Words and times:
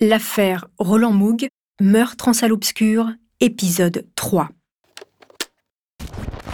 L'affaire 0.00 0.66
Roland 0.78 1.10
Moog, 1.10 1.48
meurtre 1.80 2.28
en 2.28 2.32
salle 2.32 2.52
obscure, 2.52 3.08
épisode 3.40 4.06
3. 4.14 4.48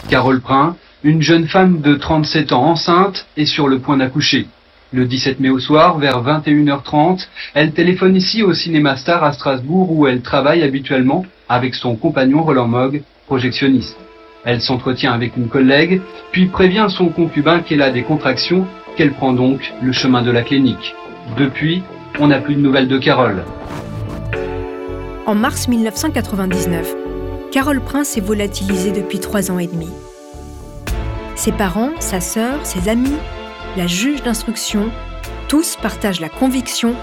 Carole 0.09 0.41
Prin, 0.41 0.75
une 1.03 1.21
jeune 1.21 1.47
femme 1.47 1.81
de 1.81 1.93
37 1.93 2.53
ans 2.53 2.63
enceinte, 2.63 3.27
est 3.37 3.45
sur 3.45 3.67
le 3.67 3.77
point 3.77 3.97
d'accoucher. 3.97 4.47
Le 4.91 5.05
17 5.05 5.39
mai 5.39 5.51
au 5.51 5.59
soir, 5.59 5.99
vers 5.99 6.23
21h30, 6.23 7.27
elle 7.53 7.71
téléphone 7.71 8.15
ici 8.15 8.41
au 8.41 8.55
Cinéma 8.55 8.97
Star 8.97 9.23
à 9.23 9.31
Strasbourg 9.31 9.91
où 9.91 10.07
elle 10.07 10.23
travaille 10.23 10.63
habituellement 10.63 11.23
avec 11.47 11.75
son 11.75 11.95
compagnon 11.97 12.41
Roland 12.41 12.67
Moog, 12.67 13.03
projectionniste. 13.27 13.95
Elle 14.43 14.61
s'entretient 14.61 15.13
avec 15.13 15.37
une 15.37 15.49
collègue, 15.49 16.01
puis 16.31 16.47
prévient 16.47 16.87
son 16.89 17.09
concubin 17.09 17.59
qu'elle 17.59 17.83
a 17.83 17.91
des 17.91 18.01
contractions, 18.01 18.65
qu'elle 18.97 19.13
prend 19.13 19.33
donc 19.33 19.71
le 19.83 19.91
chemin 19.91 20.23
de 20.23 20.31
la 20.31 20.41
clinique. 20.41 20.95
Depuis, 21.37 21.83
on 22.19 22.27
n'a 22.27 22.39
plus 22.39 22.55
de 22.55 22.61
nouvelles 22.61 22.87
de 22.87 22.97
Carole. 22.97 23.43
En 25.25 25.35
mars 25.35 25.67
1999, 25.67 26.95
Carole 27.51 27.81
Prince 27.81 28.09
s'est 28.09 28.21
volatilisée 28.21 28.91
depuis 28.91 29.19
trois 29.19 29.51
ans 29.51 29.59
et 29.59 29.67
demi. 29.67 29.89
Ses 31.35 31.51
parents, 31.51 31.91
sa 31.99 32.19
sœur, 32.21 32.65
ses 32.65 32.89
amis, 32.89 33.15
la 33.77 33.87
juge 33.87 34.23
d'instruction, 34.23 34.91
tous 35.47 35.75
partagent 35.75 36.21
la 36.21 36.29
conviction 36.29 36.95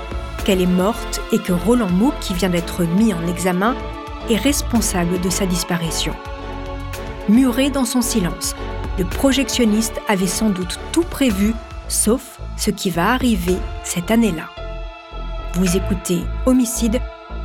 qu'elle 0.44 0.60
est 0.60 0.66
morte 0.66 1.20
et 1.32 1.38
que 1.38 1.52
Roland 1.52 1.90
Mouk, 1.90 2.14
qui 2.20 2.34
vient 2.34 2.48
d'être 2.48 2.84
mis 2.84 3.12
en 3.12 3.26
examen, 3.26 3.74
est 4.30 4.36
responsable 4.36 5.20
de 5.20 5.30
sa 5.30 5.46
disparition. 5.46 6.14
Muré 7.28 7.70
dans 7.70 7.84
son 7.84 8.02
silence, 8.02 8.56
le 8.98 9.04
projectionniste 9.04 10.00
avait 10.08 10.26
sans 10.26 10.50
doute 10.50 10.78
tout 10.92 11.04
prévu, 11.04 11.54
sauf 11.88 12.40
ce 12.56 12.70
qui 12.70 12.90
va 12.90 13.12
arriver 13.12 13.56
cette 13.84 14.10
année-là. 14.10 14.61
Vous 15.54 15.76
écoutez 15.76 16.22
Homicide, 16.46 16.98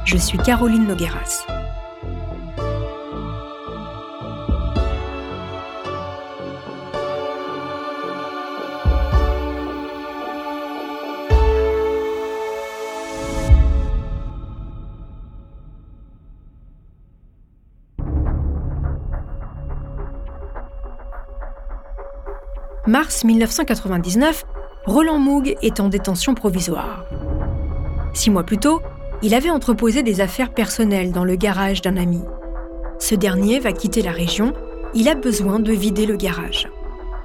je 0.06 0.16
suis 0.16 0.38
Caroline 0.38 0.88
Nogueras. 0.88 1.46
Mars 22.88 23.26
1999, 23.26 24.46
Roland 24.86 25.20
Moog 25.20 25.58
est 25.62 25.82
en 25.82 25.90
détention 25.90 26.36
provisoire. 26.36 27.04
Six 28.14 28.30
mois 28.30 28.44
plus 28.44 28.58
tôt, 28.58 28.82
il 29.22 29.34
avait 29.34 29.50
entreposé 29.50 30.04
des 30.04 30.22
affaires 30.22 30.54
personnelles 30.54 31.12
dans 31.12 31.24
le 31.24 31.36
garage 31.36 31.82
d'un 31.82 31.98
ami. 31.98 32.22
Ce 33.00 33.16
dernier 33.16 33.60
va 33.60 33.72
quitter 33.72 34.02
la 34.02 34.12
région, 34.12 34.54
il 34.94 35.10
a 35.10 35.16
besoin 35.16 35.60
de 35.60 35.72
vider 35.72 36.06
le 36.06 36.16
garage. 36.16 36.70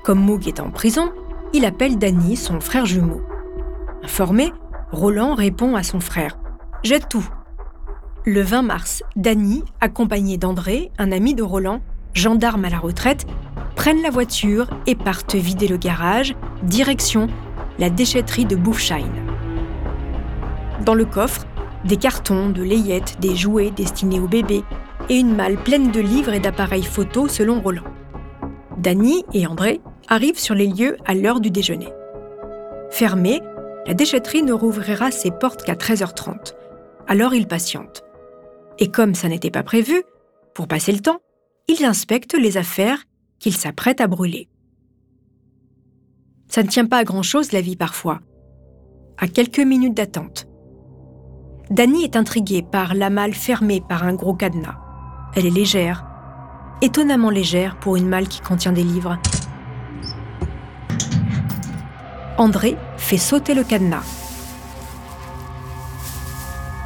Comme 0.04 0.20
Moog 0.20 0.48
est 0.48 0.60
en 0.60 0.70
prison, 0.70 1.12
il 1.52 1.64
appelle 1.64 1.98
Danny, 1.98 2.36
son 2.36 2.60
frère 2.60 2.86
jumeau. 2.86 3.22
Informé, 4.02 4.52
Roland 4.90 5.34
répond 5.34 5.76
à 5.76 5.82
son 5.82 6.00
frère 6.00 6.38
Jette 6.82 7.08
tout. 7.08 7.28
Le 8.24 8.42
20 8.42 8.62
mars, 8.62 9.02
Danny, 9.16 9.64
accompagné 9.80 10.38
d'André, 10.38 10.90
un 10.98 11.12
ami 11.12 11.34
de 11.34 11.42
Roland, 11.42 11.80
gendarme 12.14 12.64
à 12.64 12.70
la 12.70 12.78
retraite, 12.78 13.26
prennent 13.76 14.02
la 14.02 14.10
voiture 14.10 14.68
et 14.86 14.94
partent 14.94 15.34
vider 15.34 15.68
le 15.68 15.76
garage, 15.76 16.34
direction 16.62 17.28
la 17.78 17.90
déchetterie 17.90 18.44
de 18.44 18.56
Boufshine. 18.56 19.31
Dans 20.84 20.94
le 20.94 21.04
coffre, 21.04 21.46
des 21.84 21.96
cartons, 21.96 22.50
de 22.50 22.62
layettes, 22.62 23.20
des 23.20 23.36
jouets 23.36 23.70
destinés 23.70 24.18
aux 24.18 24.26
bébés 24.26 24.64
et 25.08 25.18
une 25.18 25.34
malle 25.34 25.56
pleine 25.56 25.92
de 25.92 26.00
livres 26.00 26.32
et 26.32 26.40
d'appareils 26.40 26.82
photos 26.82 27.30
selon 27.30 27.60
Roland. 27.60 27.84
Dany 28.78 29.24
et 29.32 29.46
André 29.46 29.80
arrivent 30.08 30.40
sur 30.40 30.56
les 30.56 30.66
lieux 30.66 30.96
à 31.04 31.14
l'heure 31.14 31.40
du 31.40 31.50
déjeuner. 31.50 31.92
Fermée, 32.90 33.40
la 33.86 33.94
déchetterie 33.94 34.42
ne 34.42 34.52
rouvrira 34.52 35.12
ses 35.12 35.30
portes 35.30 35.62
qu'à 35.62 35.74
13h30. 35.74 36.54
Alors 37.06 37.34
ils 37.34 37.46
patientent. 37.46 38.02
Et 38.78 38.90
comme 38.90 39.14
ça 39.14 39.28
n'était 39.28 39.50
pas 39.50 39.62
prévu, 39.62 40.02
pour 40.52 40.66
passer 40.66 40.90
le 40.90 41.00
temps, 41.00 41.20
ils 41.68 41.84
inspectent 41.84 42.36
les 42.36 42.56
affaires 42.56 43.04
qu'ils 43.38 43.56
s'apprêtent 43.56 44.00
à 44.00 44.08
brûler. 44.08 44.48
Ça 46.48 46.62
ne 46.64 46.68
tient 46.68 46.86
pas 46.86 46.98
à 46.98 47.04
grand-chose 47.04 47.52
la 47.52 47.60
vie 47.60 47.76
parfois. 47.76 48.20
À 49.16 49.28
quelques 49.28 49.60
minutes 49.60 49.96
d'attente, 49.96 50.48
Dany 51.72 52.04
est 52.04 52.16
intriguée 52.16 52.60
par 52.60 52.92
la 52.92 53.08
malle 53.08 53.32
fermée 53.32 53.80
par 53.80 54.04
un 54.04 54.12
gros 54.12 54.34
cadenas. 54.34 54.76
Elle 55.34 55.46
est 55.46 55.50
légère, 55.50 56.04
étonnamment 56.82 57.30
légère 57.30 57.76
pour 57.76 57.96
une 57.96 58.08
malle 58.08 58.28
qui 58.28 58.42
contient 58.42 58.72
des 58.72 58.82
livres. 58.82 59.16
André 62.36 62.76
fait 62.98 63.16
sauter 63.16 63.54
le 63.54 63.64
cadenas. 63.64 64.04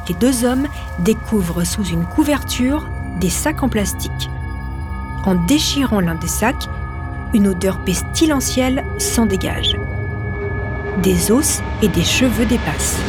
Les 0.07 0.15
deux 0.15 0.45
hommes 0.45 0.69
découvrent 0.99 1.65
sous 1.65 1.83
une 1.83 2.05
couverture 2.05 2.87
des 3.19 3.29
sacs 3.29 3.63
en 3.63 3.67
plastique. 3.67 4.29
En 5.25 5.35
déchirant 5.35 5.99
l'un 5.99 6.15
des 6.15 6.29
sacs, 6.29 6.69
une 7.33 7.49
odeur 7.49 7.83
pestilentielle 7.83 8.85
s'en 8.99 9.25
dégage. 9.25 9.77
Des 11.03 11.29
os 11.29 11.61
et 11.81 11.89
des 11.89 12.05
cheveux 12.05 12.45
dépassent. 12.45 13.01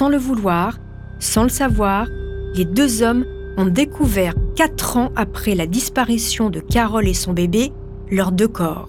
Sans 0.00 0.08
le 0.08 0.16
vouloir, 0.16 0.78
sans 1.18 1.42
le 1.42 1.50
savoir, 1.50 2.08
les 2.54 2.64
deux 2.64 3.02
hommes 3.02 3.26
ont 3.58 3.66
découvert, 3.66 4.32
quatre 4.56 4.96
ans 4.96 5.10
après 5.14 5.54
la 5.54 5.66
disparition 5.66 6.48
de 6.48 6.58
Carole 6.58 7.06
et 7.06 7.12
son 7.12 7.34
bébé, 7.34 7.70
leurs 8.10 8.32
deux 8.32 8.48
corps. 8.48 8.88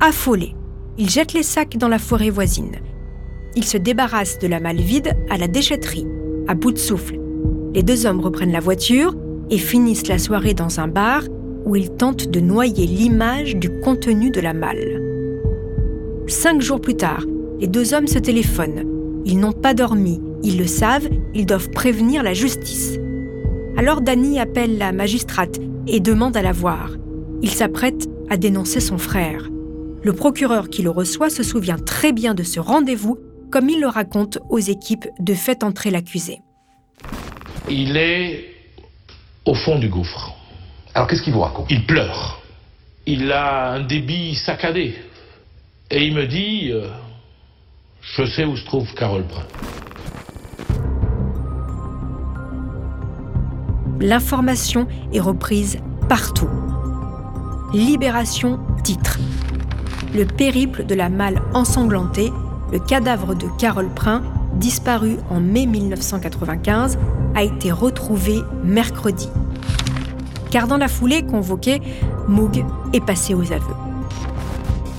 Affolés, 0.00 0.54
ils 0.96 1.10
jettent 1.10 1.34
les 1.34 1.42
sacs 1.42 1.76
dans 1.76 1.88
la 1.88 1.98
forêt 1.98 2.30
voisine. 2.30 2.76
Ils 3.54 3.66
se 3.66 3.76
débarrassent 3.76 4.38
de 4.38 4.46
la 4.46 4.60
malle 4.60 4.80
vide 4.80 5.12
à 5.28 5.36
la 5.36 5.46
déchetterie, 5.46 6.06
à 6.46 6.54
bout 6.54 6.72
de 6.72 6.78
souffle. 6.78 7.20
Les 7.74 7.82
deux 7.82 8.06
hommes 8.06 8.20
reprennent 8.20 8.52
la 8.52 8.60
voiture 8.60 9.14
et 9.50 9.58
finissent 9.58 10.08
la 10.08 10.18
soirée 10.18 10.54
dans 10.54 10.80
un 10.80 10.88
bar 10.88 11.24
où 11.66 11.76
ils 11.76 11.90
tentent 11.90 12.30
de 12.30 12.40
noyer 12.40 12.86
l'image 12.86 13.56
du 13.56 13.68
contenu 13.82 14.30
de 14.30 14.40
la 14.40 14.54
malle. 14.54 15.02
Cinq 16.28 16.62
jours 16.62 16.80
plus 16.80 16.96
tard, 16.96 17.26
les 17.60 17.66
deux 17.66 17.92
hommes 17.92 18.08
se 18.08 18.18
téléphonent 18.18 18.87
ils 19.24 19.38
n'ont 19.38 19.52
pas 19.52 19.74
dormi, 19.74 20.20
ils 20.42 20.58
le 20.58 20.66
savent, 20.66 21.08
ils 21.34 21.46
doivent 21.46 21.70
prévenir 21.70 22.22
la 22.22 22.34
justice. 22.34 22.98
Alors 23.76 24.00
Danny 24.00 24.40
appelle 24.40 24.78
la 24.78 24.92
magistrate 24.92 25.58
et 25.86 26.00
demande 26.00 26.36
à 26.36 26.42
la 26.42 26.52
voir. 26.52 26.90
Il 27.42 27.50
s'apprête 27.50 28.08
à 28.30 28.36
dénoncer 28.36 28.80
son 28.80 28.98
frère. 28.98 29.48
Le 30.02 30.12
procureur 30.12 30.68
qui 30.68 30.82
le 30.82 30.90
reçoit 30.90 31.30
se 31.30 31.42
souvient 31.42 31.78
très 31.78 32.12
bien 32.12 32.34
de 32.34 32.42
ce 32.42 32.60
rendez-vous, 32.60 33.18
comme 33.50 33.68
il 33.68 33.80
le 33.80 33.88
raconte 33.88 34.38
aux 34.48 34.58
équipes 34.58 35.06
de 35.18 35.34
Faites 35.34 35.64
entrer 35.64 35.90
l'accusé. 35.90 36.40
Il 37.68 37.96
est 37.96 38.44
au 39.44 39.54
fond 39.54 39.78
du 39.78 39.88
gouffre. 39.88 40.34
Alors 40.94 41.08
qu'est-ce 41.08 41.22
qu'il 41.22 41.32
vous 41.32 41.40
raconte? 41.40 41.66
Il 41.70 41.86
pleure. 41.86 42.42
Il 43.06 43.30
a 43.32 43.72
un 43.72 43.80
débit 43.80 44.34
saccadé. 44.34 44.94
Et 45.90 46.06
il 46.06 46.14
me 46.14 46.26
dit, 46.26 46.70
euh, 46.72 46.88
je 48.16 48.24
sais 48.24 48.44
où 48.44 48.56
se 48.56 48.64
trouve 48.64 48.92
Carole 48.94 49.24
Brun. 49.24 49.44
L'information 54.00 54.86
est 55.12 55.20
reprise 55.20 55.78
partout. 56.08 56.48
Libération 57.72 58.60
titre. 58.82 59.18
Le 60.14 60.24
périple 60.24 60.86
de 60.86 60.94
la 60.94 61.08
malle 61.08 61.42
ensanglantée, 61.52 62.32
le 62.72 62.78
cadavre 62.78 63.34
de 63.34 63.46
Carole 63.58 63.92
Prin, 63.92 64.22
disparu 64.54 65.16
en 65.30 65.40
mai 65.40 65.66
1995, 65.66 66.98
a 67.34 67.42
été 67.42 67.70
retrouvé 67.70 68.40
mercredi. 68.64 69.28
Car 70.50 70.66
dans 70.66 70.78
la 70.78 70.88
foulée 70.88 71.22
convoquée, 71.22 71.82
Moog 72.26 72.64
est 72.92 73.04
passé 73.04 73.34
aux 73.34 73.52
aveux. 73.52 73.87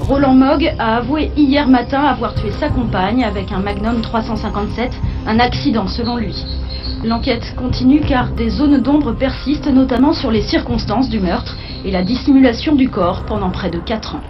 Roland 0.09 0.33
Mogg 0.33 0.73
a 0.79 0.97
avoué 0.97 1.31
hier 1.37 1.67
matin 1.67 2.01
avoir 2.01 2.33
tué 2.33 2.49
sa 2.59 2.69
compagne 2.69 3.23
avec 3.23 3.51
un 3.51 3.59
Magnum 3.59 4.01
357, 4.01 4.91
un 5.27 5.39
accident 5.39 5.87
selon 5.87 6.17
lui. 6.17 6.33
L'enquête 7.03 7.53
continue 7.55 8.01
car 8.01 8.31
des 8.31 8.49
zones 8.49 8.79
d'ombre 8.81 9.13
persistent 9.13 9.71
notamment 9.71 10.13
sur 10.13 10.31
les 10.31 10.41
circonstances 10.41 11.09
du 11.09 11.19
meurtre 11.19 11.55
et 11.85 11.91
la 11.91 12.01
dissimulation 12.01 12.73
du 12.73 12.89
corps 12.89 13.23
pendant 13.27 13.51
près 13.51 13.69
de 13.69 13.77
4 13.77 14.15
ans. 14.15 14.21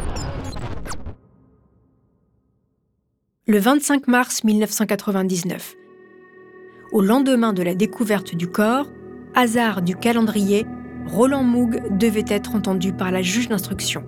Le 3.47 3.57
25 3.57 4.09
mars 4.09 4.43
1999. 4.43 5.75
au 6.91 7.01
lendemain 7.01 7.53
de 7.53 7.63
la 7.63 7.73
découverte 7.73 8.35
du 8.35 8.49
corps, 8.49 8.87
hasard 9.33 9.81
du 9.81 9.95
calendrier, 9.95 10.65
Roland 11.07 11.43
Moog 11.43 11.81
devait 11.97 12.25
être 12.27 12.53
entendu 12.53 12.91
par 12.91 13.11
la 13.11 13.21
juge 13.21 13.47
d'instruction. 13.47 14.03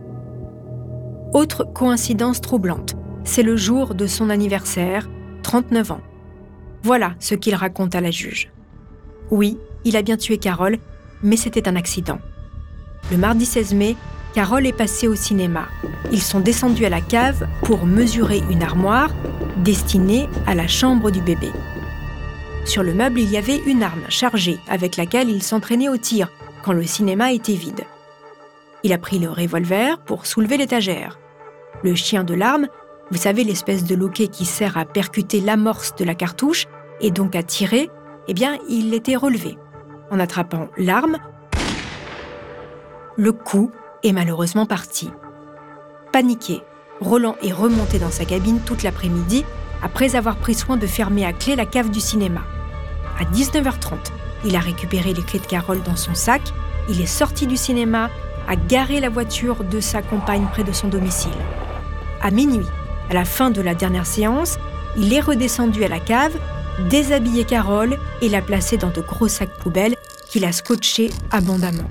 Autre 1.34 1.64
coïncidence 1.64 2.42
troublante, 2.42 2.98
c'est 3.24 3.42
le 3.42 3.56
jour 3.56 3.96
de 3.96 4.06
son 4.06 4.30
anniversaire, 4.30 5.10
39 5.44 5.92
ans. 5.92 6.02
Voilà 6.84 7.14
ce 7.20 7.36
qu'il 7.36 7.56
raconte 7.56 7.96
à 7.96 8.02
la 8.02 8.12
juge. 8.12 8.52
Oui, 9.30 9.58
il 9.86 9.96
a 9.96 10.02
bien 10.02 10.18
tué 10.18 10.38
Carole, 10.38 10.78
mais 11.24 11.38
c'était 11.38 11.70
un 11.70 11.78
accident. 11.78 12.20
Le 13.12 13.18
mardi 13.18 13.46
16 13.46 13.74
mai, 13.76 13.96
Carole 14.34 14.68
est 14.68 14.74
passée 14.74 15.08
au 15.08 15.16
cinéma. 15.16 15.70
Ils 16.12 16.22
sont 16.22 16.42
descendus 16.42 16.86
à 16.86 16.90
la 16.90 17.00
cave 17.00 17.48
pour 17.64 17.86
mesurer 17.86 18.42
une 18.50 18.62
armoire 18.62 19.12
destinée 19.56 20.28
à 20.48 20.54
la 20.54 20.68
chambre 20.68 21.12
du 21.12 21.22
bébé. 21.22 21.52
Sur 22.66 22.84
le 22.84 22.94
meuble, 22.94 23.22
il 23.22 23.32
y 23.32 23.38
avait 23.38 23.62
une 23.66 23.84
arme 23.84 24.04
chargée 24.10 24.60
avec 24.68 24.98
laquelle 24.98 25.30
il 25.30 25.42
s'entraînait 25.42 25.88
au 25.88 25.98
tir 25.98 26.30
quand 26.62 26.74
le 26.74 26.84
cinéma 26.84 27.32
était 27.32 27.54
vide. 27.54 27.86
Il 28.84 28.92
a 28.92 28.98
pris 28.98 29.20
le 29.20 29.30
revolver 29.30 29.98
pour 30.00 30.26
soulever 30.26 30.58
l'étagère. 30.58 31.21
Le 31.84 31.96
chien 31.96 32.24
de 32.24 32.34
l'arme, 32.34 32.68
vous 33.10 33.18
savez 33.18 33.44
l'espèce 33.44 33.84
de 33.84 33.96
loquet 33.96 34.28
qui 34.28 34.46
sert 34.46 34.78
à 34.78 34.86
percuter 34.86 35.42
l'amorce 35.42 35.96
de 35.96 36.06
la 36.06 36.16
cartouche 36.16 36.68
et 37.02 37.12
donc 37.12 37.36
à 37.36 37.44
tirer, 37.44 37.90
eh 38.28 38.34
bien, 38.34 38.58
il 38.70 38.94
était 38.94 39.16
relevé. 39.16 39.58
En 40.12 40.20
attrapant 40.20 40.70
l'arme, 40.78 41.18
le 43.18 43.32
coup 43.32 43.72
est 44.04 44.12
malheureusement 44.12 44.66
parti. 44.66 45.10
Paniqué, 46.12 46.62
Roland 47.00 47.36
est 47.42 47.52
remonté 47.52 47.98
dans 47.98 48.12
sa 48.12 48.26
cabine 48.26 48.60
toute 48.66 48.84
l'après-midi 48.84 49.44
après 49.82 50.16
avoir 50.16 50.38
pris 50.38 50.54
soin 50.54 50.78
de 50.78 50.86
fermer 50.86 51.26
à 51.26 51.34
clé 51.34 51.56
la 51.56 51.66
cave 51.66 51.90
du 51.90 52.00
cinéma. 52.00 52.42
À 53.20 53.24
19h30, 53.26 54.12
il 54.46 54.56
a 54.56 54.60
récupéré 54.60 55.14
les 55.14 55.24
clés 55.24 55.40
de 55.40 55.46
Carole 55.46 55.82
dans 55.84 55.96
son 55.96 56.14
sac, 56.14 56.42
il 56.90 57.02
est 57.02 57.06
sorti 57.06 57.48
du 57.48 57.58
cinéma, 57.58 58.10
a 58.48 58.56
garé 58.56 59.00
la 59.00 59.10
voiture 59.10 59.64
de 59.64 59.80
sa 59.80 60.02
compagne 60.02 60.48
près 60.52 60.64
de 60.64 60.72
son 60.72 60.88
domicile. 60.88 61.32
À 62.24 62.30
minuit, 62.30 62.66
à 63.10 63.14
la 63.16 63.26
fin 63.26 63.50
de 63.50 63.62
la 63.62 63.74
dernière 63.74 64.06
séance, 64.06 64.60
il 64.96 65.12
est 65.12 65.22
redescendu 65.22 65.84
à 65.84 65.88
la 65.88 66.00
cave, 66.00 66.34
déshabillé 66.90 67.46
Carole 67.46 67.98
et 68.22 68.30
l'a 68.30 68.42
placée 68.42 68.78
dans 68.78 68.92
de 68.92 69.02
gros 69.02 69.28
sacs 69.28 69.58
poubelles 69.60 69.96
qu'il 70.30 70.46
a 70.46 70.52
scotchés 70.52 71.10
abondamment. 71.32 71.90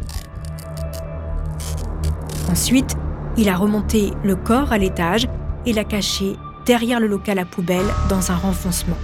Ensuite, 2.49 2.97
il 3.37 3.49
a 3.49 3.57
remonté 3.57 4.13
le 4.23 4.37
corps 4.37 4.73
à 4.73 4.79
l'étage 4.79 5.27
et 5.67 5.73
l'a 5.73 5.85
caché 5.85 6.37
derrière 6.65 7.01
le 7.01 7.09
local 7.09 7.39
à 7.39 7.45
poubelle 7.45 7.87
dans 8.09 8.31
un 8.31 8.37
renfoncement. 8.37 8.99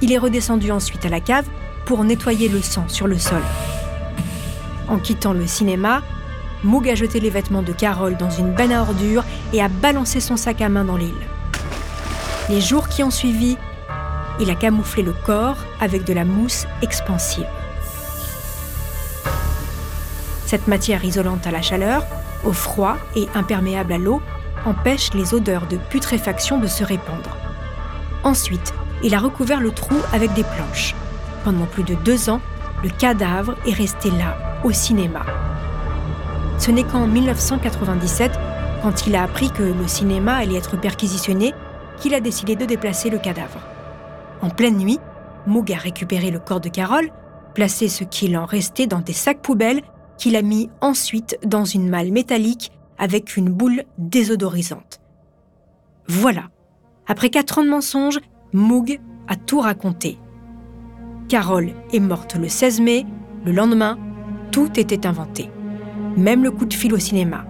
Il 0.00 0.12
est 0.12 0.18
redescendu 0.18 0.72
ensuite 0.72 1.04
à 1.06 1.08
la 1.08 1.20
cave 1.20 1.46
pour 1.86 2.02
nettoyer 2.02 2.48
le 2.48 2.62
sang 2.62 2.84
sur 2.88 3.06
le 3.06 3.18
sol. 3.18 3.42
En 4.88 4.98
quittant 4.98 5.32
le 5.32 5.46
cinéma, 5.46 6.02
Moog 6.64 6.88
a 6.88 6.94
jeté 6.94 7.18
les 7.18 7.30
vêtements 7.30 7.62
de 7.62 7.72
Carole 7.72 8.16
dans 8.16 8.30
une 8.30 8.52
benne 8.52 8.72
à 8.72 8.82
ordures 8.82 9.24
et 9.52 9.60
a 9.60 9.68
balancé 9.68 10.20
son 10.20 10.36
sac 10.36 10.60
à 10.60 10.68
main 10.68 10.84
dans 10.84 10.96
l'île. 10.96 11.14
Les 12.48 12.60
jours 12.60 12.88
qui 12.88 13.02
ont 13.02 13.10
suivi, 13.10 13.56
il 14.40 14.50
a 14.50 14.54
camouflé 14.54 15.02
le 15.02 15.12
corps 15.12 15.58
avec 15.80 16.04
de 16.04 16.12
la 16.12 16.24
mousse 16.24 16.66
expansive. 16.80 17.46
Cette 20.46 20.68
matière 20.68 21.04
isolante 21.04 21.46
à 21.46 21.50
la 21.50 21.62
chaleur, 21.62 22.04
au 22.44 22.52
froid 22.52 22.96
et 23.16 23.28
imperméable 23.34 23.92
à 23.92 23.98
l'eau 23.98 24.20
empêche 24.64 25.12
les 25.14 25.34
odeurs 25.34 25.66
de 25.66 25.76
putréfaction 25.76 26.58
de 26.58 26.66
se 26.66 26.84
répandre. 26.84 27.36
Ensuite, 28.22 28.72
il 29.02 29.14
a 29.14 29.18
recouvert 29.18 29.60
le 29.60 29.72
trou 29.72 29.96
avec 30.12 30.32
des 30.34 30.44
planches. 30.44 30.94
Pendant 31.44 31.66
plus 31.66 31.82
de 31.82 31.94
deux 31.94 32.30
ans, 32.30 32.40
le 32.84 32.90
cadavre 32.90 33.56
est 33.66 33.74
resté 33.74 34.10
là, 34.10 34.36
au 34.62 34.70
cinéma. 34.70 35.24
Ce 36.62 36.70
n'est 36.70 36.84
qu'en 36.84 37.08
1997, 37.08 38.38
quand 38.84 39.08
il 39.08 39.16
a 39.16 39.24
appris 39.24 39.50
que 39.50 39.64
le 39.64 39.88
cinéma 39.88 40.36
allait 40.36 40.58
être 40.58 40.80
perquisitionné, 40.80 41.54
qu'il 41.98 42.14
a 42.14 42.20
décidé 42.20 42.54
de 42.54 42.64
déplacer 42.64 43.10
le 43.10 43.18
cadavre. 43.18 43.58
En 44.42 44.48
pleine 44.48 44.76
nuit, 44.76 45.00
Moog 45.48 45.72
a 45.72 45.76
récupéré 45.76 46.30
le 46.30 46.38
corps 46.38 46.60
de 46.60 46.68
Carole, 46.68 47.10
placé 47.56 47.88
ce 47.88 48.04
qu'il 48.04 48.36
en 48.36 48.44
restait 48.44 48.86
dans 48.86 49.00
des 49.00 49.12
sacs 49.12 49.42
poubelles 49.42 49.82
qu'il 50.18 50.36
a 50.36 50.42
mis 50.42 50.70
ensuite 50.80 51.36
dans 51.44 51.64
une 51.64 51.88
malle 51.88 52.12
métallique 52.12 52.70
avec 52.96 53.36
une 53.36 53.50
boule 53.50 53.82
désodorisante. 53.98 55.00
Voilà. 56.06 56.44
Après 57.08 57.30
quatre 57.30 57.58
ans 57.58 57.64
de 57.64 57.70
mensonges, 57.70 58.20
Moog 58.52 59.00
a 59.26 59.34
tout 59.34 59.58
raconté. 59.58 60.16
Carole 61.28 61.72
est 61.92 61.98
morte 61.98 62.36
le 62.36 62.48
16 62.48 62.80
mai, 62.82 63.04
le 63.44 63.50
lendemain, 63.50 63.98
tout 64.52 64.78
était 64.78 65.08
inventé. 65.08 65.50
Même 66.16 66.42
le 66.42 66.50
coup 66.50 66.66
de 66.66 66.74
fil 66.74 66.92
au 66.92 66.98
cinéma. 66.98 67.44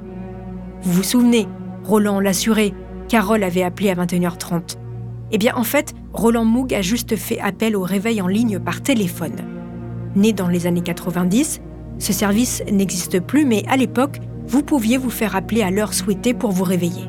Vous 0.83 0.93
vous 0.93 1.03
souvenez, 1.03 1.49
Roland 1.85 2.21
l'assurait, 2.21 2.73
Carole 3.09 3.43
avait 3.43 3.63
appelé 3.63 3.91
à 3.91 3.95
21h30. 3.95 4.77
Eh 5.33 5.39
bien, 5.39 5.55
en 5.57 5.65
fait, 5.65 5.95
Roland 6.13 6.45
Moog 6.45 6.75
a 6.75 6.83
juste 6.83 7.17
fait 7.17 7.41
appel 7.41 7.77
au 7.77 7.83
réveil 7.83 8.21
en 8.21 8.29
ligne 8.29 8.59
par 8.59 8.83
téléphone. 8.83 9.37
Né 10.15 10.33
dans 10.33 10.49
les 10.49 10.67
années 10.67 10.83
90, 10.83 11.61
ce 11.99 12.13
service 12.13 12.63
n'existe 12.71 13.21
plus, 13.21 13.45
mais 13.45 13.65
à 13.69 13.77
l'époque, 13.77 14.21
vous 14.47 14.63
pouviez 14.63 14.99
vous 14.99 15.11
faire 15.11 15.37
appeler 15.37 15.63
à 15.63 15.71
l'heure 15.71 15.95
souhaitée 15.95 16.35
pour 16.35 16.53
vous 16.53 16.65
réveiller. 16.65 17.09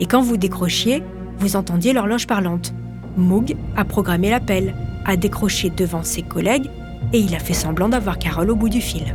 Et 0.00 0.06
quand 0.06 0.22
vous 0.22 0.36
décrochiez, 0.36 1.02
vous 1.38 1.56
entendiez 1.56 1.92
l'horloge 1.92 2.26
parlante. 2.26 2.72
Moog 3.16 3.56
a 3.76 3.84
programmé 3.84 4.30
l'appel, 4.30 4.74
a 5.04 5.16
décroché 5.16 5.70
devant 5.70 6.02
ses 6.02 6.22
collègues 6.22 6.70
et 7.12 7.18
il 7.18 7.34
a 7.34 7.38
fait 7.38 7.52
semblant 7.52 7.88
d'avoir 7.88 8.18
Carole 8.18 8.50
au 8.50 8.56
bout 8.56 8.68
du 8.68 8.80
fil. 8.80 9.14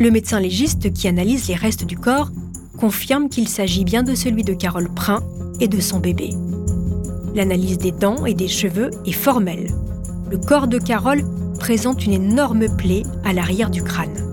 Le 0.00 0.10
médecin 0.10 0.40
légiste 0.40 0.90
qui 0.94 1.08
analyse 1.08 1.46
les 1.48 1.54
restes 1.54 1.84
du 1.84 1.98
corps 1.98 2.30
confirme 2.78 3.28
qu'il 3.28 3.46
s'agit 3.48 3.84
bien 3.84 4.02
de 4.02 4.14
celui 4.14 4.44
de 4.44 4.54
Carole 4.54 4.88
Prin 4.88 5.22
et 5.60 5.68
de 5.68 5.78
son 5.78 5.98
bébé. 5.98 6.30
L'analyse 7.34 7.76
des 7.76 7.92
dents 7.92 8.24
et 8.24 8.32
des 8.32 8.48
cheveux 8.48 8.88
est 9.04 9.12
formelle. 9.12 9.66
Le 10.30 10.38
corps 10.38 10.68
de 10.68 10.78
Carole 10.78 11.22
présente 11.58 12.06
une 12.06 12.14
énorme 12.14 12.74
plaie 12.78 13.02
à 13.26 13.34
l'arrière 13.34 13.68
du 13.68 13.82
crâne. 13.82 14.24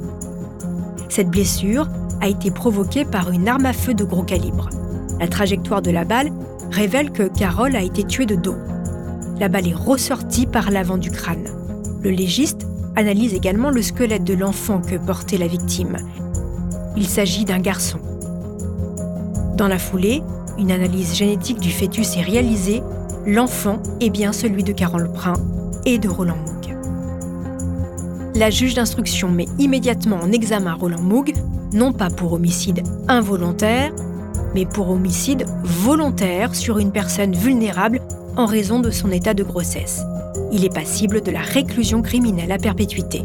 Cette 1.10 1.32
blessure 1.32 1.90
a 2.22 2.30
été 2.30 2.50
provoquée 2.50 3.04
par 3.04 3.32
une 3.32 3.50
arme 3.50 3.66
à 3.66 3.74
feu 3.74 3.94
de 3.94 4.06
gros 4.06 4.24
calibre. 4.24 4.70
La 5.20 5.28
trajectoire 5.28 5.82
de 5.82 5.92
la 5.92 6.06
balle 6.06 6.32
révèle 6.72 7.12
que 7.12 7.24
Carole 7.24 7.76
a 7.76 7.84
été 7.84 8.06
tuée 8.06 8.26
de 8.26 8.36
dos. 8.36 8.56
La 9.38 9.50
balle 9.50 9.68
est 9.68 9.76
ressortie 9.76 10.46
par 10.46 10.72
l'avant 10.72 10.98
du 10.98 11.12
crâne. 11.12 11.50
Le 12.04 12.12
légiste 12.12 12.66
analyse 12.98 13.36
également 13.36 13.70
le 13.70 13.82
squelette 13.82 14.24
de 14.24 14.34
l'enfant 14.34 14.82
que 14.82 14.96
portait 14.96 15.38
la 15.38 15.48
victime. 15.48 15.98
Il 16.98 17.08
s'agit 17.08 17.46
d'un 17.46 17.60
garçon. 17.60 18.00
Dans 19.56 19.68
la 19.68 19.78
foulée, 19.78 20.24
une 20.58 20.72
analyse 20.72 21.16
génétique 21.16 21.60
du 21.60 21.72
fœtus 21.72 22.18
est 22.18 22.22
réalisée. 22.22 22.82
L'enfant 23.28 23.82
est 24.02 24.10
bien 24.10 24.34
celui 24.34 24.64
de 24.64 24.74
Carole 24.74 25.12
Prin 25.14 25.36
et 25.86 26.00
de 26.00 26.10
Roland 26.10 26.38
Moog. 26.38 26.76
La 28.36 28.50
juge 28.50 28.74
d'instruction 28.74 29.30
met 29.30 29.48
immédiatement 29.60 30.18
en 30.18 30.32
examen 30.32 30.74
Roland 30.74 31.02
Moog, 31.02 31.34
non 31.74 31.94
pas 31.94 32.10
pour 32.10 32.34
homicide 32.34 32.82
involontaire, 33.08 33.94
mais 34.56 34.66
pour 34.66 34.90
homicide 34.90 35.46
volontaire 35.64 36.56
sur 36.56 36.80
une 36.80 36.92
personne 36.92 37.34
vulnérable 37.34 38.02
en 38.38 38.46
raison 38.46 38.80
de 38.80 38.92
son 38.92 39.12
état 39.12 39.34
de 39.34 39.44
grossesse 39.44 40.04
il 40.52 40.66
est 40.66 40.74
passible 40.74 41.22
de 41.22 41.32
la 41.32 41.42
réclusion 41.42 42.02
criminelle 42.02 42.52
à 42.52 42.58
perpétuité. 42.58 43.24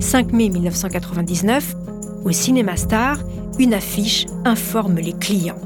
5 0.00 0.32
mai 0.32 0.48
1999, 0.48 1.76
au 2.24 2.32
Cinéma 2.32 2.76
Star, 2.76 3.18
une 3.58 3.74
affiche 3.74 4.26
informe 4.44 4.96
les 4.96 5.12
clients. 5.12 5.58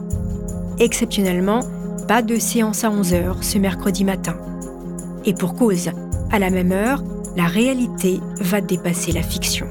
Exceptionnellement, 0.79 1.61
pas 2.09 2.23
de 2.23 2.39
séance 2.39 2.85
à 2.85 2.91
11h 2.91 3.43
ce 3.43 3.59
mercredi 3.59 4.05
matin. 4.05 4.37
Et 5.25 5.35
pour 5.35 5.55
cause, 5.55 5.91
à 6.31 6.39
la 6.39 6.51
même 6.51 6.73
heure, 6.73 7.03
la 7.37 7.47
réalité 7.47 8.21
va 8.41 8.61
dépasser 8.61 9.13
la 9.13 9.23
fiction. 9.23 9.67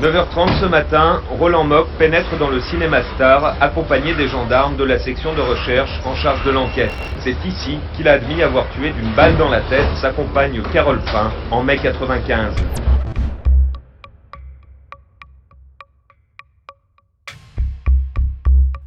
9h30 0.00 0.58
ce 0.60 0.64
matin, 0.64 1.20
Roland 1.38 1.64
Mock 1.64 1.86
pénètre 1.98 2.38
dans 2.38 2.48
le 2.48 2.62
cinéma 2.62 3.02
Star, 3.14 3.54
accompagné 3.60 4.14
des 4.14 4.28
gendarmes 4.28 4.74
de 4.78 4.84
la 4.84 4.98
section 4.98 5.34
de 5.34 5.42
recherche 5.42 5.90
en 6.06 6.14
charge 6.14 6.42
de 6.42 6.50
l'enquête. 6.50 6.90
C'est 7.22 7.36
ici 7.44 7.76
qu'il 7.94 8.08
a 8.08 8.12
admis 8.12 8.42
avoir 8.42 8.66
tué 8.70 8.92
d'une 8.92 9.14
balle 9.14 9.36
dans 9.36 9.50
la 9.50 9.60
tête 9.60 9.86
sa 10.00 10.10
compagne 10.10 10.62
Carole 10.72 11.00
Pain 11.12 11.30
en 11.50 11.62
mai 11.62 11.76
95. 11.76 12.54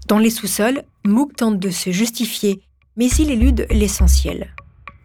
Dans 0.07 0.17
les 0.17 0.31
sous-sols, 0.31 0.81
Mook 1.05 1.35
tente 1.35 1.59
de 1.59 1.69
se 1.69 1.91
justifier, 1.91 2.63
mais 2.97 3.07
il 3.19 3.29
élude 3.29 3.67
l'essentiel. 3.69 4.55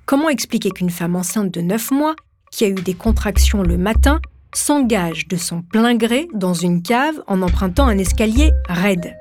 Comment 0.06 0.30
expliquer 0.30 0.70
qu'une 0.70 0.88
femme 0.88 1.16
enceinte 1.16 1.50
de 1.50 1.60
9 1.60 1.90
mois, 1.90 2.16
qui 2.50 2.64
a 2.64 2.68
eu 2.68 2.74
des 2.74 2.94
contractions 2.94 3.62
le 3.62 3.76
matin, 3.76 4.22
s'engage 4.54 5.28
de 5.28 5.36
son 5.36 5.62
plein 5.62 5.94
gré 5.94 6.28
dans 6.34 6.54
une 6.54 6.82
cave 6.82 7.22
en 7.26 7.42
empruntant 7.42 7.86
un 7.86 7.98
escalier 7.98 8.50
raide. 8.68 9.14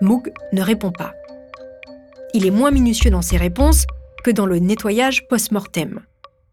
Moog 0.00 0.32
ne 0.52 0.62
répond 0.62 0.90
pas. 0.90 1.14
Il 2.34 2.46
est 2.46 2.50
moins 2.50 2.70
minutieux 2.70 3.10
dans 3.10 3.22
ses 3.22 3.36
réponses 3.36 3.86
que 4.24 4.30
dans 4.30 4.46
le 4.46 4.58
nettoyage 4.58 5.28
post-mortem. 5.28 6.00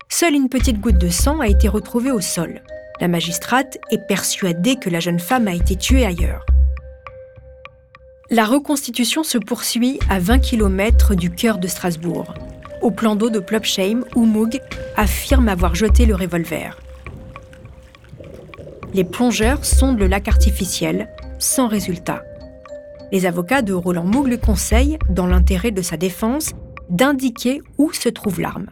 Seule 0.10 0.34
une 0.34 0.50
petite 0.50 0.80
goutte 0.80 0.98
de 0.98 1.10
sang 1.10 1.40
a 1.40 1.48
été 1.48 1.68
retrouvée 1.68 2.12
au 2.12 2.20
sol. 2.20 2.62
La 3.00 3.08
magistrate 3.08 3.78
est 3.92 4.06
persuadée 4.08 4.76
que 4.76 4.90
la 4.90 5.00
jeune 5.00 5.20
femme 5.20 5.48
a 5.48 5.54
été 5.54 5.76
tuée 5.76 6.06
ailleurs. 6.06 6.46
La 8.30 8.46
reconstitution 8.46 9.24
se 9.24 9.38
poursuit 9.38 10.00
à 10.10 10.20
20 10.20 10.40
km 10.40 11.16
du 11.16 11.32
cœur 11.32 11.58
de 11.58 11.68
Strasbourg, 11.68 12.34
au 12.82 12.92
plan 12.92 13.16
d'eau 13.16 13.30
de 13.30 13.40
Plopsheim 13.40 14.04
où 14.16 14.26
Moog 14.26 14.60
affirme 14.98 15.48
avoir 15.48 15.76
jeté 15.76 16.06
le 16.06 16.16
revolver 16.16 16.78
les 18.94 19.04
plongeurs 19.04 19.66
sondent 19.66 20.00
le 20.00 20.08
lac 20.08 20.28
artificiel, 20.28 21.10
sans 21.38 21.68
résultat. 21.68 22.24
Les 23.12 23.26
avocats 23.26 23.62
de 23.62 23.74
Roland 23.74 24.04
Moog 24.04 24.38
conseillent, 24.40 25.00
dans 25.10 25.28
l'intérêt 25.28 25.72
de 25.72 25.82
sa 25.82 25.98
défense, 25.98 26.52
d'indiquer 26.90 27.62
où 27.78 27.92
se 27.94 28.10
trouve 28.10 28.40
l'arme. 28.40 28.68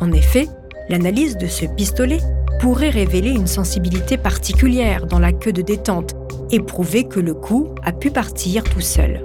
En 0.00 0.12
effet, 0.12 0.48
l'analyse 0.88 1.36
de 1.36 1.46
ce 1.46 1.66
pistolet 1.66 2.20
pourrait 2.60 2.90
révéler 2.90 3.30
une 3.30 3.46
sensibilité 3.46 4.16
particulière 4.16 5.06
dans 5.06 5.18
la 5.18 5.32
queue 5.32 5.52
de 5.52 5.62
détente 5.62 6.14
et 6.50 6.60
prouver 6.60 7.04
que 7.04 7.20
le 7.20 7.34
coup 7.34 7.68
a 7.84 7.92
pu 7.92 8.10
partir 8.10 8.64
tout 8.64 8.80
seul. 8.80 9.20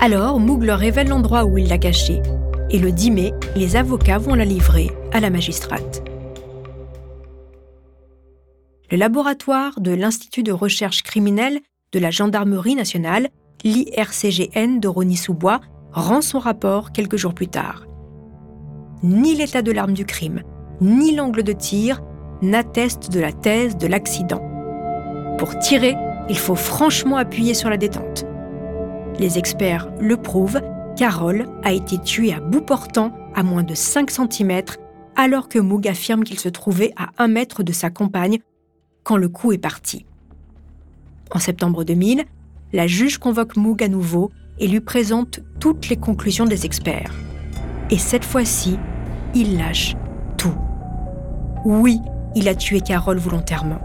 Alors, 0.00 0.40
Moog 0.40 0.64
leur 0.64 0.78
révèle 0.78 1.08
l'endroit 1.08 1.44
où 1.44 1.58
il 1.58 1.68
l'a 1.68 1.78
caché, 1.78 2.20
et 2.70 2.78
le 2.78 2.92
10 2.92 3.10
mai, 3.10 3.32
les 3.54 3.76
avocats 3.76 4.18
vont 4.18 4.34
la 4.34 4.44
livrer 4.44 4.90
à 5.12 5.20
la 5.20 5.30
magistrate 5.30 6.02
le 8.90 8.96
laboratoire 8.96 9.80
de 9.80 9.92
l'Institut 9.92 10.42
de 10.42 10.52
recherche 10.52 11.02
criminelle 11.02 11.60
de 11.92 11.98
la 11.98 12.10
Gendarmerie 12.10 12.74
nationale, 12.74 13.28
l'IRCGN 13.64 14.78
de 14.78 14.88
Rony-sous-Bois, 14.88 15.60
rend 15.92 16.20
son 16.20 16.38
rapport 16.38 16.92
quelques 16.92 17.16
jours 17.16 17.34
plus 17.34 17.48
tard. 17.48 17.86
Ni 19.02 19.34
l'état 19.34 19.62
de 19.62 19.72
l'arme 19.72 19.92
du 19.92 20.04
crime, 20.04 20.42
ni 20.80 21.14
l'angle 21.14 21.42
de 21.42 21.52
tir 21.52 22.02
n'attestent 22.42 23.10
de 23.10 23.20
la 23.20 23.32
thèse 23.32 23.76
de 23.76 23.86
l'accident. 23.86 24.42
Pour 25.38 25.58
tirer, 25.58 25.96
il 26.28 26.38
faut 26.38 26.54
franchement 26.54 27.16
appuyer 27.16 27.54
sur 27.54 27.70
la 27.70 27.76
détente. 27.76 28.24
Les 29.18 29.38
experts 29.38 29.90
le 29.98 30.16
prouvent, 30.16 30.60
Carole 30.96 31.46
a 31.62 31.72
été 31.72 31.98
tuée 31.98 32.34
à 32.34 32.40
bout 32.40 32.60
portant 32.60 33.12
à 33.34 33.42
moins 33.42 33.62
de 33.62 33.74
5 33.74 34.10
cm 34.10 34.62
alors 35.14 35.48
que 35.48 35.58
Moog 35.58 35.88
affirme 35.88 36.24
qu'il 36.24 36.38
se 36.38 36.48
trouvait 36.48 36.92
à 36.96 37.08
1 37.18 37.28
mètre 37.28 37.62
de 37.62 37.72
sa 37.72 37.90
compagne 37.90 38.38
quand 39.06 39.16
le 39.16 39.28
coup 39.28 39.52
est 39.52 39.58
parti. 39.58 40.04
En 41.30 41.38
septembre 41.38 41.84
2000, 41.84 42.24
la 42.72 42.88
juge 42.88 43.18
convoque 43.18 43.56
Moog 43.56 43.80
à 43.84 43.88
nouveau 43.88 44.32
et 44.58 44.66
lui 44.66 44.80
présente 44.80 45.38
toutes 45.60 45.88
les 45.88 45.96
conclusions 45.96 46.44
des 46.44 46.66
experts. 46.66 47.12
Et 47.90 47.98
cette 47.98 48.24
fois-ci, 48.24 48.76
il 49.32 49.58
lâche 49.58 49.94
tout. 50.36 50.56
Oui, 51.64 52.00
il 52.34 52.48
a 52.48 52.56
tué 52.56 52.80
Carole 52.80 53.18
volontairement. 53.18 53.80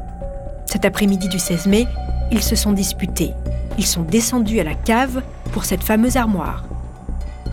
Cet 0.66 0.86
après-midi 0.86 1.30
du 1.30 1.38
16 1.38 1.68
mai, 1.68 1.86
ils 2.32 2.42
se 2.42 2.56
sont 2.56 2.72
disputés. 2.72 3.32
Ils 3.78 3.86
sont 3.86 4.02
descendus 4.02 4.60
à 4.60 4.64
la 4.64 4.76
cave 4.76 5.22
pour 5.52 5.66
cette 5.66 5.84
fameuse 5.84 6.18
armoire. 6.18 6.66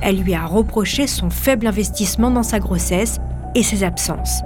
Elle 0.00 0.22
lui 0.22 0.32
a 0.32 0.46
reproché 0.46 1.06
son 1.06 1.28
faible 1.28 1.66
investissement 1.66 2.30
dans 2.30 2.42
sa 2.42 2.60
grossesse 2.60 3.18
et 3.54 3.62
ses 3.62 3.84
absences. 3.84 4.40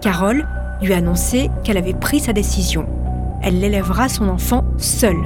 Carole 0.00 0.48
lui 0.82 0.94
a 0.94 0.98
annoncé 0.98 1.50
qu'elle 1.64 1.76
avait 1.76 1.94
pris 1.94 2.20
sa 2.20 2.32
décision. 2.32 2.86
Elle 3.42 3.62
élèvera 3.62 4.08
son 4.08 4.28
enfant 4.28 4.64
seule. 4.78 5.22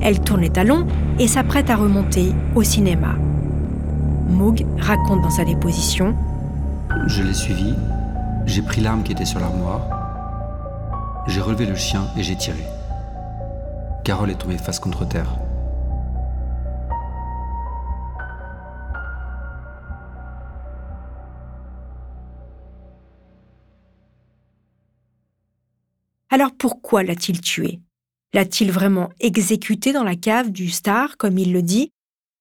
Elle 0.00 0.20
tourne 0.20 0.40
les 0.40 0.50
talons 0.50 0.86
et 1.18 1.28
s'apprête 1.28 1.70
à 1.70 1.76
remonter 1.76 2.32
au 2.54 2.62
cinéma. 2.62 3.14
Moog 4.28 4.64
raconte 4.78 5.22
dans 5.22 5.30
sa 5.30 5.44
déposition 5.44 6.14
Je 7.06 7.22
l'ai 7.22 7.34
suivi, 7.34 7.74
j'ai 8.46 8.62
pris 8.62 8.80
l'arme 8.80 9.02
qui 9.02 9.12
était 9.12 9.24
sur 9.24 9.40
l'armoire, 9.40 9.80
j'ai 11.26 11.40
relevé 11.40 11.66
le 11.66 11.74
chien 11.74 12.06
et 12.16 12.22
j'ai 12.22 12.36
tiré. 12.36 12.64
Carole 14.04 14.30
est 14.30 14.34
tombée 14.34 14.56
face 14.56 14.78
contre 14.78 15.06
terre. 15.06 15.36
Alors 26.30 26.52
pourquoi 26.56 27.02
l'a-t-il 27.02 27.40
tué? 27.40 27.80
L'a-t-il 28.32 28.70
vraiment 28.70 29.10
exécuté 29.18 29.92
dans 29.92 30.04
la 30.04 30.14
cave 30.14 30.50
du 30.52 30.70
star, 30.70 31.16
comme 31.16 31.38
il 31.38 31.52
le 31.52 31.62
dit? 31.62 31.90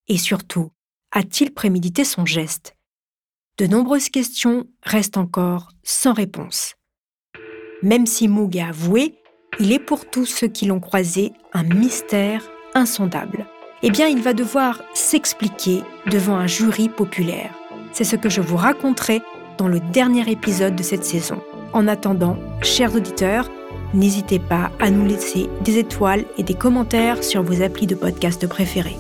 Et 0.07 0.17
surtout, 0.17 0.69
a-t-il 1.11 1.51
prémédité 1.51 2.03
son 2.03 2.23
geste? 2.23 2.75
De 3.57 3.65
nombreuses 3.65 4.09
questions 4.09 4.67
restent 4.83 5.17
encore 5.17 5.71
sans 5.83 6.13
réponse. 6.13 6.75
Même 7.81 8.05
si 8.05 8.27
Moog 8.27 8.59
a 8.59 8.67
avoué, 8.67 9.15
il 9.59 9.71
est 9.71 9.79
pour 9.79 10.07
tous 10.07 10.27
ceux 10.27 10.47
qui 10.47 10.67
l'ont 10.67 10.79
croisé 10.79 11.33
un 11.53 11.63
mystère 11.63 12.43
insondable. 12.75 13.47
Eh 13.81 13.89
bien, 13.89 14.07
il 14.07 14.21
va 14.21 14.33
devoir 14.33 14.83
s'expliquer 14.93 15.81
devant 16.05 16.35
un 16.35 16.47
jury 16.47 16.89
populaire. 16.89 17.53
C'est 17.91 18.03
ce 18.03 18.15
que 18.15 18.29
je 18.29 18.41
vous 18.41 18.57
raconterai 18.57 19.21
dans 19.57 19.67
le 19.67 19.79
dernier 19.79 20.29
épisode 20.29 20.75
de 20.75 20.83
cette 20.83 21.05
saison. 21.05 21.41
En 21.73 21.87
attendant, 21.87 22.37
chers 22.61 22.95
auditeurs, 22.95 23.49
N'hésitez 23.93 24.39
pas 24.39 24.71
à 24.79 24.91
nous 24.91 25.05
laisser 25.05 25.49
des 25.61 25.79
étoiles 25.79 26.25
et 26.37 26.43
des 26.43 26.53
commentaires 26.53 27.23
sur 27.23 27.41
vos 27.41 27.61
applis 27.63 27.87
de 27.87 27.95
podcast 27.95 28.47
préférés. 28.47 28.97